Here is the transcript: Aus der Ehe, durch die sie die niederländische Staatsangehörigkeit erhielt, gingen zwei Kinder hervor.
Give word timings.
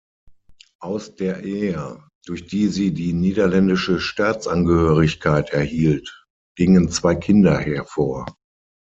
Aus 0.81 1.13
der 1.13 1.43
Ehe, 1.43 2.03
durch 2.25 2.47
die 2.47 2.69
sie 2.69 2.91
die 2.91 3.13
niederländische 3.13 3.99
Staatsangehörigkeit 3.99 5.51
erhielt, 5.51 6.25
gingen 6.57 6.89
zwei 6.89 7.13
Kinder 7.13 7.59
hervor. 7.59 8.25